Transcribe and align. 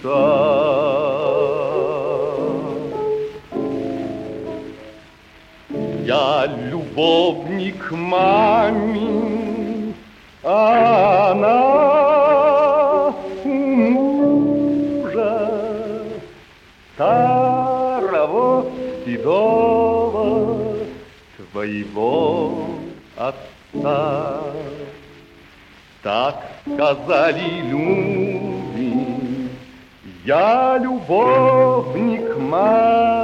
крыльца. 0.00 0.72
Я 6.04 6.46
любовник 6.70 7.90
мамин, 7.90 9.94
а 10.42 11.30
она 11.30 13.14
у 13.44 13.48
мужа 13.94 15.32
старого 16.94 18.66
седого 19.04 20.76
твоего 21.36 22.52
отца. 23.16 24.40
Так 26.02 26.36
сказали 26.66 27.48
люди, 27.70 28.31
я 30.24 30.78
любовник 30.78 32.38
мамы, 32.38 33.21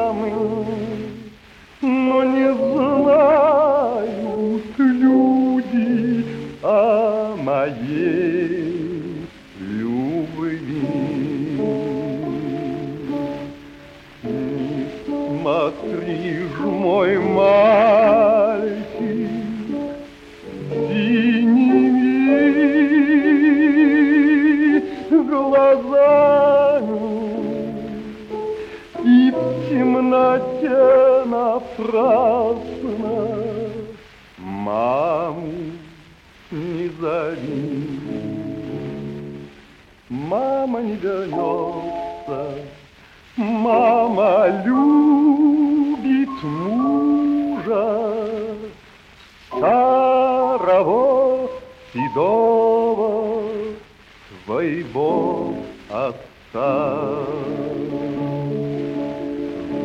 своего 54.69 55.55
отца. 55.89 57.25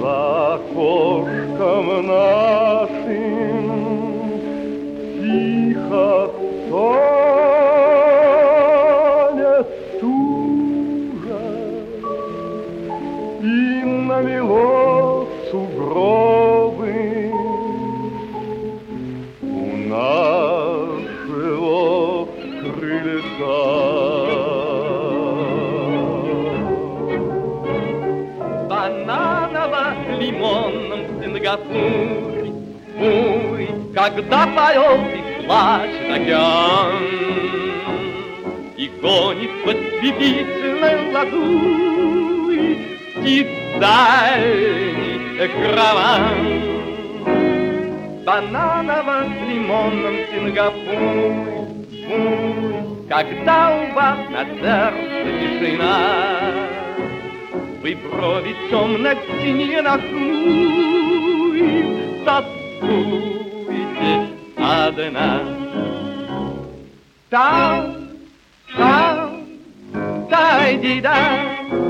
За 0.02 0.56
окошком 0.56 2.08
нашим 2.08 2.43
когда 34.09 34.46
поет 34.47 35.16
и 35.16 35.22
плачет 35.46 36.12
океан, 36.12 37.03
И 38.75 38.88
гонит 39.02 39.52
под 39.64 39.78
слепительной 40.00 40.96
ладуй 41.14 42.78
Птицальный 43.16 44.34
караван. 45.47 46.24
Бананово-лимонном 48.25 50.16
Сингапуре. 50.31 51.68
Ой, 52.09 52.75
когда 53.09 53.59
у 53.75 53.80
вас 53.94 54.20
на 54.30 54.44
сердце 54.46 55.30
тишина, 55.40 55.97
вы 57.81 57.91
брови 57.96 58.53
темно-синие 58.70 59.81
нахмурив, 59.81 60.28
Тоскуете 62.25 63.43
одна. 64.63 65.41
Там, 67.29 67.96
там, 68.78 69.46
дай 70.29 71.01
да, 71.01 71.16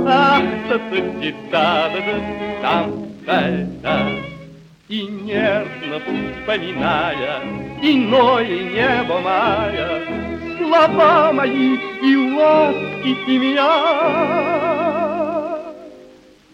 ах, 0.07 0.43
та 0.69 0.79
та 0.79 1.89
да 1.89 1.99
да 1.99 1.99
да 1.99 2.61
там, 2.61 3.07
дай 3.25 3.67
да. 3.81 4.09
И 4.89 5.01
нежно 5.03 5.99
вспоминая 5.99 7.41
иное 7.81 8.63
небо 8.75 9.19
мая, 9.19 10.03
Слова 10.57 11.33
мои 11.33 11.77
и 12.01 12.15
ласки 12.35 13.37
меня. 13.37 13.73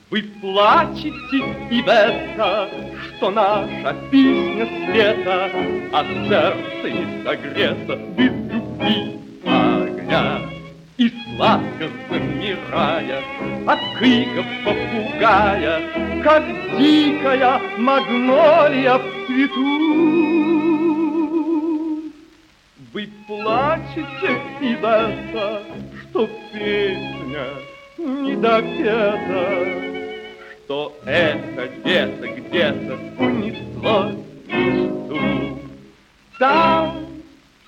Вы 0.10 0.24
плачете, 0.42 1.44
и 1.70 1.84
это, 1.86 2.70
что 3.18 3.30
наша 3.30 3.96
песня 4.10 4.49
света, 4.66 5.52
А 5.92 6.04
сердце 6.28 6.90
не 6.92 7.24
согрето 7.24 7.96
без 8.18 8.32
любви 8.52 9.20
огня. 9.46 10.42
И 10.98 11.10
сладко 11.10 11.88
замирая 12.10 13.24
от 13.66 13.80
криков 13.98 14.46
попугая, 14.66 15.82
Как 16.24 16.44
дикая 16.78 17.62
магнолия 17.78 18.98
в 18.98 19.28
цвету. 19.28 19.80
Вы 22.92 23.08
плачете, 23.28 24.42
это, 24.62 25.64
что 26.02 26.28
песня 26.52 27.46
не 27.98 28.36
допета, 28.36 29.48
что 30.66 30.96
это 31.06 31.68
где-то, 31.68 32.28
где-то 32.28 32.98
унесло 33.20 34.12
мечту. 34.50 35.20
Там, 36.40 37.06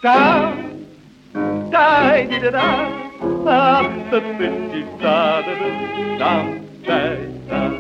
там, 0.02 0.54
дай 1.72 2.28
да 2.28 2.40
да 2.40 2.52
да 2.52 3.80
ах, 3.80 3.88
да 4.12 4.20
да 4.20 4.50
да 5.02 5.44
да 5.46 5.56
да 5.56 6.18
там, 6.20 6.60
дай 6.88 7.18
да 7.50 7.72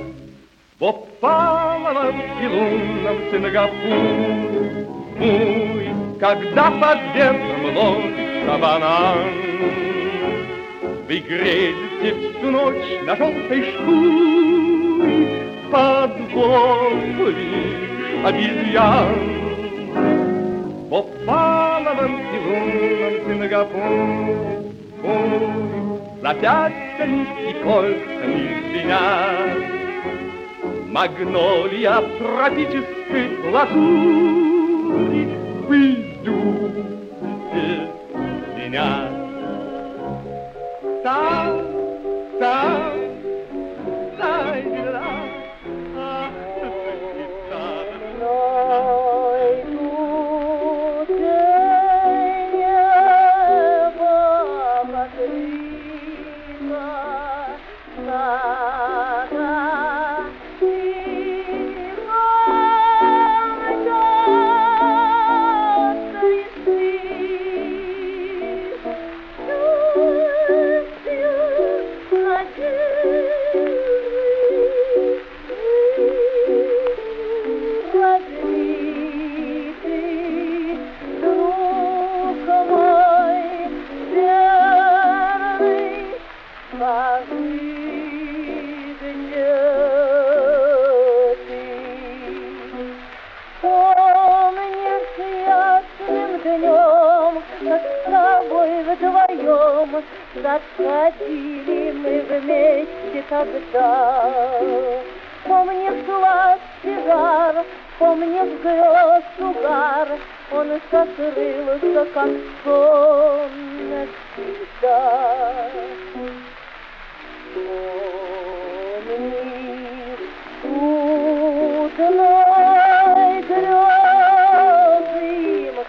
В 0.79 0.85
опаловом 0.85 2.21
и 2.41 2.47
лунном 2.47 3.17
Сингапуре, 3.31 4.87
Ой, 5.19 5.89
когда 6.19 6.71
под 6.71 6.99
ветром 7.15 7.75
ловится 7.75 8.57
банан, 8.57 9.51
вы 11.07 11.19
всю 11.19 12.51
ночь 12.51 13.03
на 13.05 13.15
желтой 13.15 13.73
шкуре 13.73 15.49
Под 15.71 16.17
вопль 16.31 17.90
обезьян. 18.25 19.41
В 20.89 20.95
опаловом 20.95 22.19
и 22.19 22.37
лунном 22.45 23.13
Сингапуре 23.25 24.61
Запястьями 26.21 27.27
и 27.49 27.53
кольцами 27.63 28.43
звенят 28.69 29.63
Магнолия 30.89 31.97
тропической 32.19 33.25
лазури 33.51 35.41
любите 35.71 36.11
меня 38.57 39.10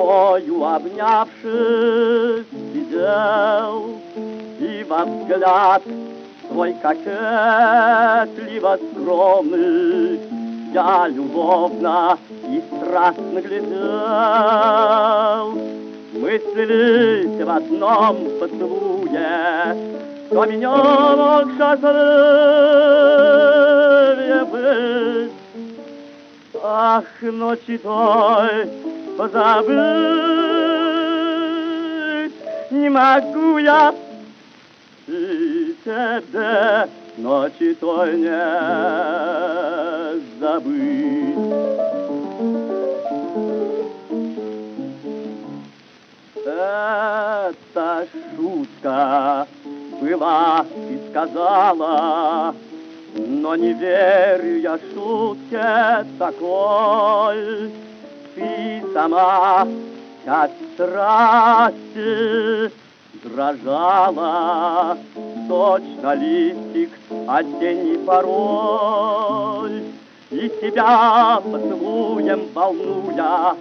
тобою 0.01 0.65
обнявшись 0.65 2.47
сидел, 2.73 3.99
и 4.59 4.85
во 4.89 5.05
взгляд 5.05 5.83
твой 6.49 6.73
кокетливо 6.83 8.79
скромный 8.79 10.21
я 10.73 11.09
любовно 11.09 12.19
и 12.49 12.63
страстно 12.69 13.41
глядел. 13.41 13.83
Мы 16.15 16.41
слились 16.53 17.45
в 17.45 17.51
одном 17.51 18.17
поцелуе, 18.39 19.77
что 20.29 20.45
меня 20.47 20.77
мог 21.17 21.45
счастливее 21.59 21.95
быть. 24.45 25.33
Ах, 26.63 27.05
ночи 27.23 27.79
той 27.79 28.90
позабыть 29.21 29.77
не 32.71 32.89
могу 32.89 33.59
я 33.59 33.95
и 35.07 35.77
тебе 35.85 36.89
ночи 37.19 37.75
той 37.75 38.17
не 38.17 38.31
забыть. 40.41 41.37
Эта 46.47 48.07
шутка 48.13 49.47
была 50.01 50.65
и 50.89 50.99
сказала, 51.11 52.55
но 53.17 53.57
не 53.57 53.75
верю 53.75 54.61
я 54.61 54.79
шутке 54.95 56.07
такой. 56.19 57.90
Ты 58.41 58.83
сама 58.95 59.69
от 60.27 60.51
страсти 60.73 62.73
дрожала, 63.23 64.97
точно 65.47 66.15
листик 66.15 66.91
осенний 67.29 67.99
порой. 67.99 69.83
И 70.31 70.51
тебя 70.59 71.43
поцелуем 71.45 72.49
волнуя, 72.55 73.57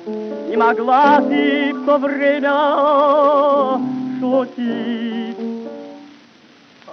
Не 0.48 0.56
могла 0.56 1.22
ты 1.28 1.74
в 1.74 1.86
то 1.86 1.98
время 1.98 3.82
шутить. 4.22 5.68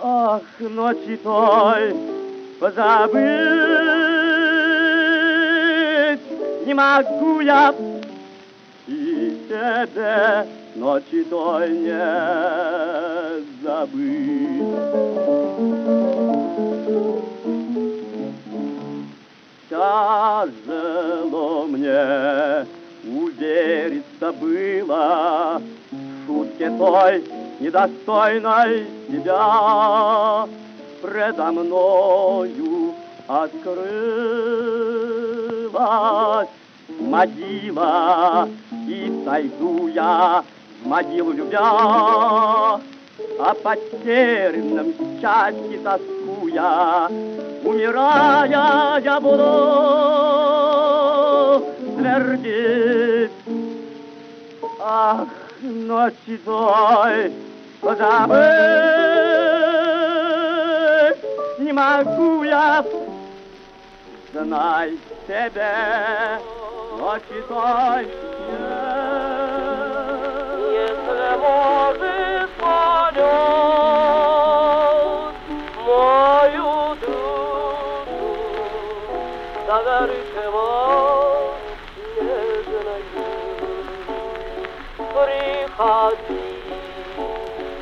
Ах, 0.03 0.43
ночи 0.59 1.17
той 1.23 1.95
позабыть 2.59 3.76
Не 6.67 6.75
могу 6.75 7.41
я 7.43 7.73
и 8.89 9.39
тебе 9.49 10.47
ночи 10.75 11.23
той 11.31 11.71
не 11.71 12.05
забыть. 13.63 14.67
Тяжело 19.71 21.67
мне 21.69 22.67
увериться 23.05 24.33
было 24.33 25.63
в 25.93 26.27
шутке 26.27 26.69
той 26.71 27.25
недостойной 27.61 28.87
тебя 29.09 30.49
предо 31.01 31.53
мною 31.53 32.95
открылась 35.77 36.49
могила, 37.01 38.49
и 38.87 39.23
сойду 39.25 39.89
я 39.89 40.45
в 40.83 40.87
могилу 40.87 41.33
любя, 41.33 42.81
о 43.39 43.55
потерянном 43.63 44.95
счастье 45.21 45.79
тоскуя, 45.83 47.09
умирая 47.65 49.01
я 49.03 49.21
буду. 49.21 49.45
Твердить. 51.99 53.33
Ах, 54.81 55.27
ночи 55.63 56.37
той 56.45 57.33
позабыть 57.81 58.97
не 61.59 61.73
могу 61.73 62.45
я, 62.45 62.85
знай 64.33 64.99
себе, 65.27 66.41
ночи 66.99 67.43
той 67.49 68.07
Если 70.73 71.29
можешь 71.45 72.51
понять 72.61 73.27
мою 75.85 76.73
душу, 77.01 78.31
доверчиво 79.67 80.71
нежною, 82.17 83.25
приходи, 85.15 86.49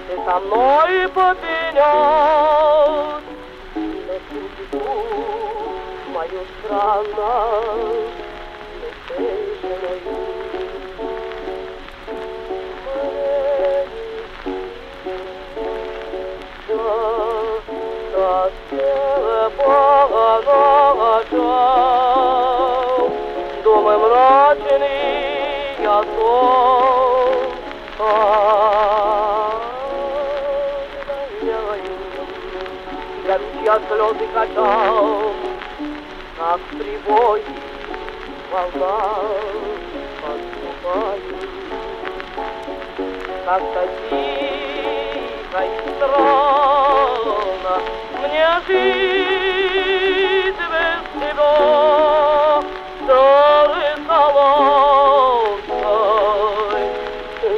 ты 0.08 0.14
со 0.24 0.36
мной 0.40 0.92
попенять, 1.08 1.84
мою 6.23 6.45
странно 6.63 7.31
беспечную. 8.81 10.29
Думы 23.63 23.97
мрачный 23.97 24.89
я 25.81 26.03
сон 26.15 27.09
Я 33.29 33.37
ручья 33.37 33.79
слезы 33.87 34.27
качал, 34.33 35.32
Как 36.44 36.60
прибой 36.78 37.42
волна 38.52 38.98
подступает. 40.20 41.22
Как-то 43.46 43.82
тихо 44.10 45.60
и 45.64 45.66
странно 45.96 47.74
мне 48.20 48.48
жить 48.66 50.60
без 50.70 51.02
тебя, 51.14 51.50
старый 53.04 53.94
солонцой, 54.06 54.84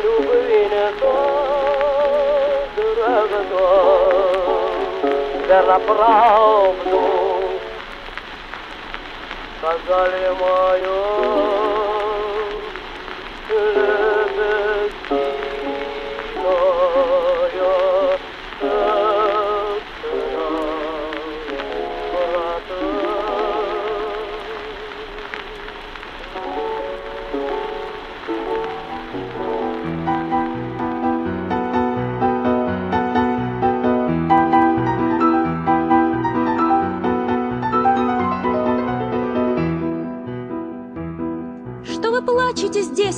любви 0.04 0.62
не 0.70 0.86
так 5.48 5.80
правду 5.86 6.95
сказали 9.66 10.30
мою 10.40 11.75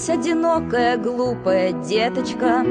здесь, 0.08 0.18
одинокая, 0.18 0.96
глупая 0.96 1.72
деточка? 1.72 2.64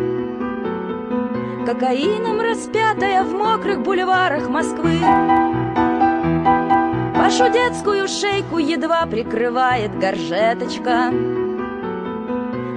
Кокаином 1.65 2.41
распятая 2.41 3.23
в 3.23 3.33
мокрых 3.33 3.81
бульварах 3.81 4.49
Москвы. 4.49 4.99
Вашу 7.15 7.51
детскую 7.51 8.07
шейку 8.07 8.57
едва 8.57 9.05
прикрывает 9.05 9.97
горжеточка. 9.99 11.11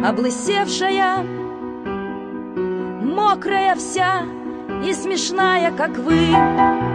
Облысевшая, 0.04 1.24
мокрая 3.02 3.76
вся 3.76 4.22
и 4.84 4.92
смешная, 4.92 5.70
как 5.72 5.96
вы 5.98 6.89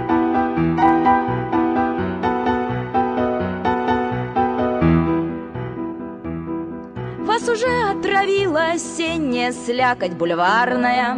Вас 7.26 7.50
уже 7.50 7.68
отравила 7.90 8.66
осенняя 8.74 9.52
слякоть 9.52 10.14
бульварная. 10.14 11.18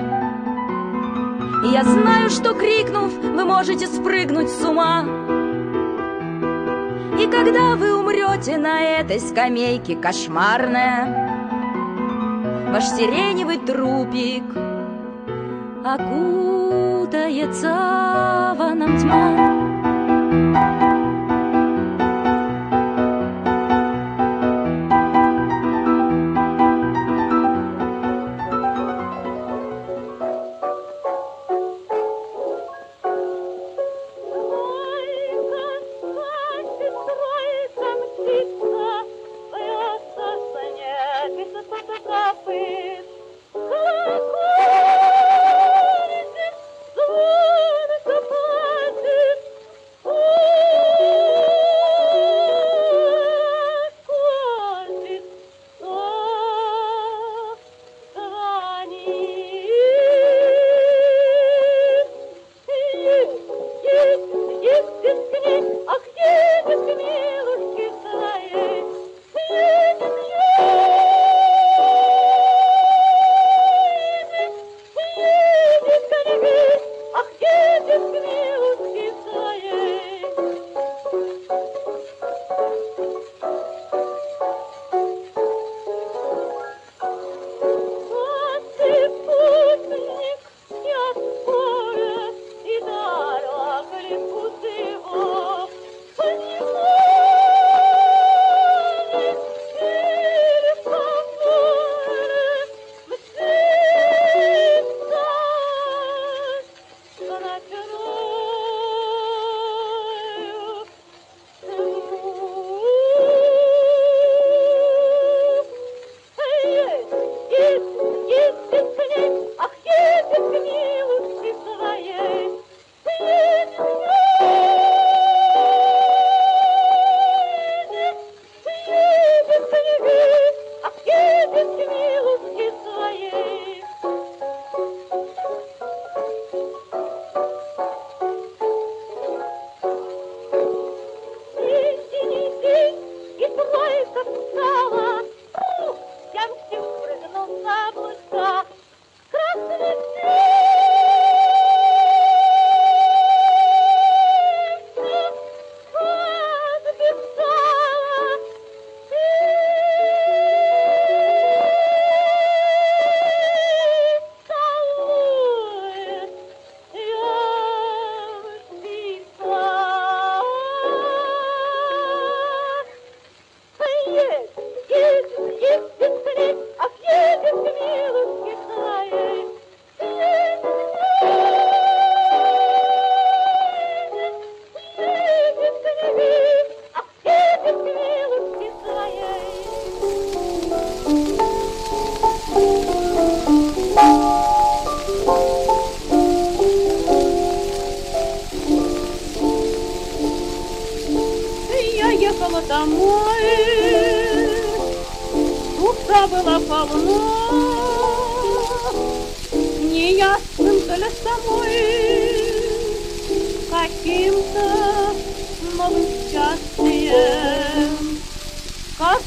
Я 1.66 1.84
знаю, 1.84 2.30
что 2.30 2.54
крикнув, 2.54 3.12
вы 3.14 3.44
можете 3.44 3.88
спрыгнуть 3.88 4.50
с 4.50 4.64
ума. 4.64 5.04
И 7.20 7.28
когда 7.30 7.76
вы 7.76 7.94
умрете 7.94 8.58
на 8.58 8.82
этой 8.82 9.20
скамейке 9.20 9.96
кошмарная 9.96 11.28
Ваш 12.72 12.86
сиреневый 12.86 13.58
трупик 13.58 14.44
окутается 15.84 17.74
ваном 18.58 18.98
тьма 19.00 19.57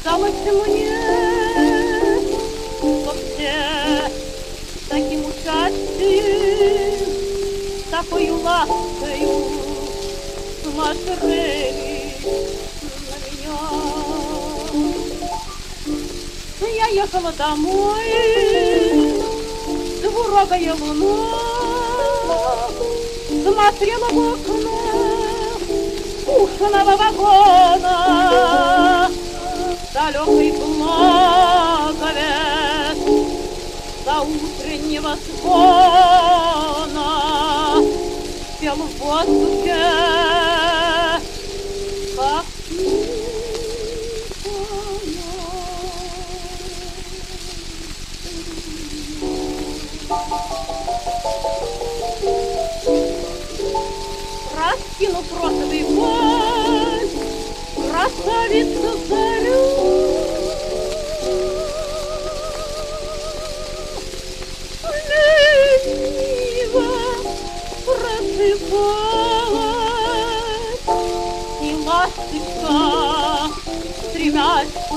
Казалось 0.03 0.33
мне, 0.33 0.87
что 2.77 3.13
все 3.13 3.53
таким 4.89 5.25
участием, 5.25 7.09
такой 7.91 8.29
ласкою 8.31 9.45
смотрели 10.63 12.13
на 13.09 13.15
меня. 13.27 13.59
Я 16.75 16.87
ехала 16.87 17.31
домой, 17.33 18.03
двурогая 20.01 20.73
луна, 20.73 21.39
смотрела 23.43 24.07
в 24.09 24.17
окно 24.33 24.77
пушеного 26.25 26.93
вагона, 26.97 27.97
далекий 29.93 30.51
благовест 30.51 31.91
до 34.05 34.21
утреннего 34.21 35.15
звона 35.25 36.61
пел 38.59 38.75
в 38.75 38.97
воздухе, 38.99 39.77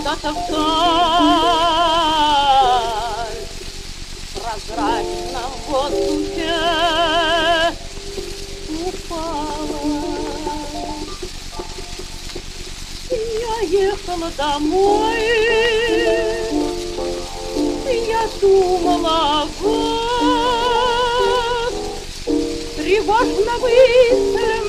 куда-то 0.05 0.33
вдаль, 0.33 0.45
в 4.21 4.23
прозрачном 4.39 5.53
воздухе 5.67 6.59
упала. 8.87 9.81
Я 13.11 13.57
ехала 13.67 14.29
домой, 14.37 15.25
я 18.07 18.23
думала 18.43 19.17
о 19.41 19.43
вас, 19.63 21.75
тревожно 22.77 23.55
быстро 23.59 24.64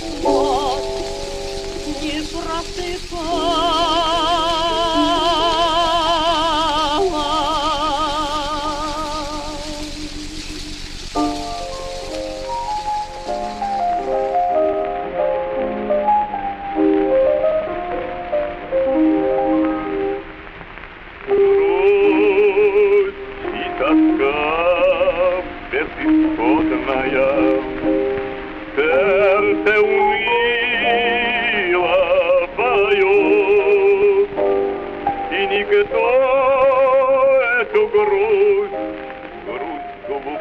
вновь 0.00 0.84
не 2.02 2.22
просыпалась. 2.22 3.99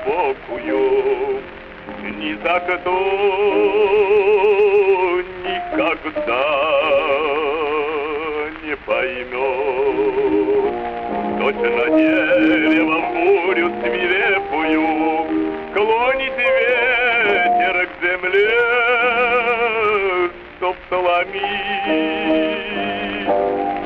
Глубокую, 0.09 1.41
Ни 2.17 2.33
за 2.43 2.59
кто 2.59 2.95
никогда 5.45 6.45
не 8.63 8.75
поймет. 8.85 10.73
Точно 11.39 11.85
дерево 11.97 12.97
в 12.99 13.03
бурю 13.13 13.67
свирепую 13.81 14.87
Клонит 15.73 16.37
ветер 16.37 17.75
к 17.87 17.91
земле, 18.03 18.61
чтоб 20.57 20.75
сломить. 20.89 21.39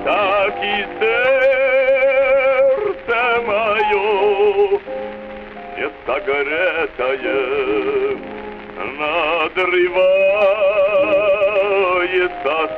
Так 0.06 0.56
и 0.64 0.64
сердце 1.00 1.53
согретое, 6.06 7.38
надрывается, 9.00 10.04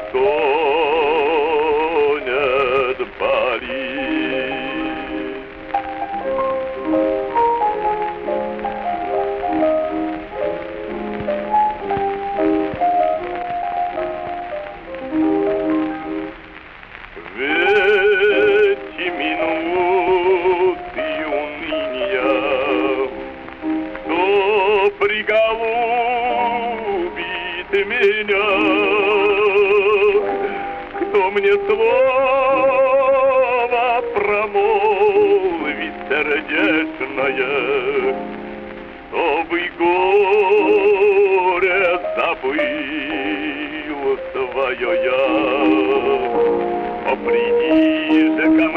стонет, 0.10 1.05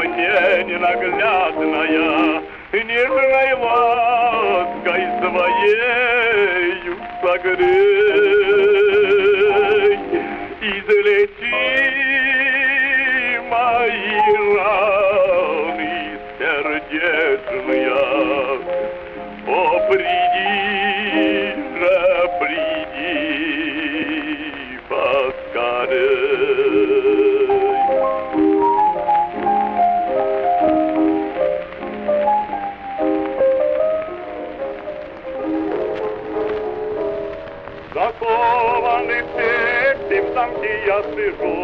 мне, 0.09 0.63
ненаглядная, 0.65 2.41
Нежной 2.71 3.53
лаской 3.55 5.03
своею 5.19 6.95
согрей, 7.21 8.28
я 40.89 41.03
сижу. 41.13 41.55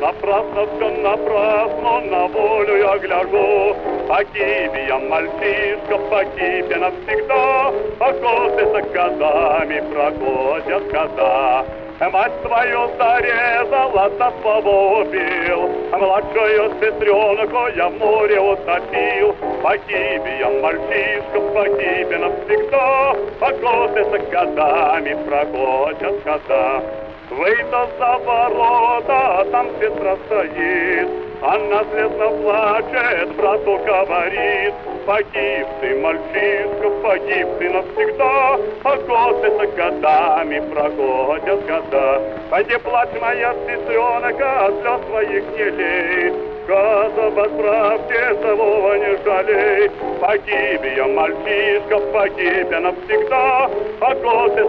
Напрасно 0.00 0.66
все 0.66 0.90
напрасно, 1.02 2.00
на 2.10 2.26
волю 2.26 2.76
я 2.76 2.98
гляжу. 2.98 3.76
Погиб 4.06 4.72
я, 4.88 4.98
мальчишка, 4.98 5.96
погиб 6.10 6.66
я 6.70 6.78
навсегда, 6.78 7.72
за 7.98 8.82
годами 8.92 9.82
проходят 9.92 10.84
года. 10.92 11.64
Мать 12.12 12.32
свою 12.44 12.90
зарезала, 12.98 14.10
за 14.18 14.32
славу 14.42 15.00
убил, 15.00 15.70
Младшую 15.92 16.72
сестренку 16.80 17.68
я 17.76 17.88
в 17.88 17.98
море 17.98 18.40
утопил. 18.40 19.34
Погиб 19.62 20.22
я, 20.40 20.50
мальчишка, 20.60 21.40
погиб 21.54 22.10
я 22.10 22.18
навсегда, 22.18 23.14
за 23.40 24.18
годами 24.30 25.16
проходят 25.26 26.24
года. 26.24 27.03
Выйду 27.30 27.88
за 27.98 28.18
ворота, 28.18 29.46
там 29.50 29.68
сестра 29.80 30.16
стоит. 30.26 31.08
Она 31.42 31.84
слезно 31.92 32.28
плачет, 32.42 33.36
брату 33.36 33.78
говорит, 33.84 34.74
Погиб 35.06 35.66
ты, 35.80 36.00
мальчишка, 36.00 36.90
погиб 37.02 37.46
ты 37.58 37.70
навсегда, 37.70 38.58
А 38.84 38.96
годы 38.96 39.50
за 39.58 39.66
годами 39.66 40.60
проходят 40.72 41.66
года. 41.66 42.22
Пойди 42.50 42.76
плачь, 42.78 43.10
моя 43.20 43.54
сестренка, 43.66 44.72
слез 44.80 45.00
своих 45.10 45.44
не 45.56 45.70
лей, 45.76 46.53
Сказа 46.64 47.30
в 47.30 47.38
отправке 47.38 48.34
целого 48.40 48.94
не 48.96 49.16
жалей. 49.22 49.90
Погиб 50.20 50.82
я, 50.96 51.06
мальчишка, 51.06 51.98
погиб 52.12 52.70
я 52.70 52.80
навсегда, 52.80 53.70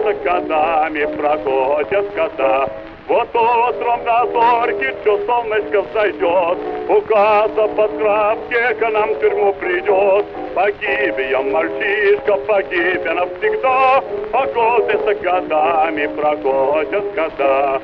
за 0.04 0.12
годами 0.22 1.06
проходят 1.16 2.14
года. 2.14 2.68
Вот 3.08 3.28
утром 3.34 4.04
на 4.04 4.26
зорьке, 4.26 4.94
что 5.00 5.18
солнышко 5.26 5.82
взойдет, 5.82 6.58
Указа 6.88 7.68
по 7.68 7.88
справке 7.88 8.74
к 8.74 8.90
нам 8.90 9.14
в 9.14 9.20
тюрьму 9.20 9.54
придет. 9.54 10.26
Погиб 10.54 11.18
я, 11.30 11.40
мальчишка, 11.40 12.36
погиб 12.46 13.04
я 13.04 13.14
навсегда, 13.14 14.02
за 15.02 15.14
годами 15.14 16.06
проходят 16.08 17.04
года. 17.14 17.80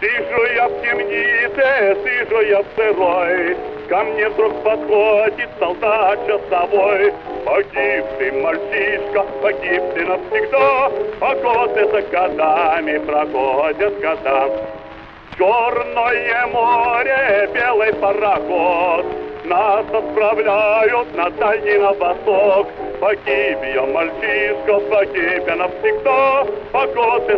Сижу 0.00 0.44
я 0.54 0.68
в 0.68 0.82
темнице, 0.82 1.96
сижу 2.04 2.40
я 2.42 2.62
сырой, 2.76 3.56
Ко 3.88 4.02
мне 4.02 4.28
вдруг 4.28 4.62
подходит 4.62 5.48
солдат 5.58 6.18
часовой. 6.26 7.14
Погиб 7.44 8.04
ты, 8.18 8.32
мальчишка, 8.32 9.24
погиб 9.40 9.82
ты 9.94 10.04
навсегда, 10.04 10.90
А 11.20 11.34
за 11.92 12.02
годами 12.02 12.98
проходят 12.98 14.00
года. 14.00 14.50
Черное 15.38 16.46
море, 16.48 17.50
белый 17.54 17.94
пароход, 17.94 19.06
Нас 19.44 19.86
отправляют 19.92 21.14
на 21.14 21.30
дальний 21.30 21.78
на 21.78 21.92
восток. 21.94 22.68
Погиб 23.00 23.58
я, 23.74 23.82
мальчишка, 23.82 24.80
погиб 24.90 25.46
я 25.46 25.56
навсегда, 25.56 26.46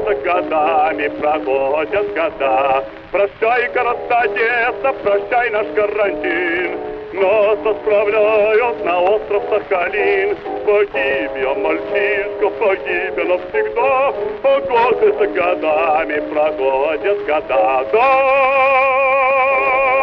за 0.04 0.14
годами 0.14 1.08
проходят 1.20 2.06
года. 2.14 2.84
Прощай, 3.10 3.68
город 3.74 3.98
Одесса, 4.08 4.92
прощай 5.02 5.50
наш 5.50 5.66
карантин, 5.74 6.78
Нас 7.14 7.58
отправляют 7.66 8.84
на 8.84 9.00
остров 9.00 9.42
Сахалин. 9.50 10.36
Погиб 10.64 11.30
я, 11.42 11.54
мальчишка, 11.54 12.50
погиб 12.60 13.18
я 13.18 13.24
навсегда, 13.24 14.14
А 14.44 14.60
годы 14.60 15.12
за 15.18 15.26
годами 15.26 16.20
проходят 16.32 17.18
года. 17.26 17.84
Да! 17.92 19.97